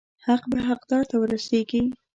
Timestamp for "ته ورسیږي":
1.09-1.81